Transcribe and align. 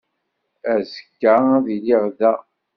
Azekka 0.73 1.33
ad 1.55 1.65
iliɣ 1.75 2.03
da. 2.19 2.33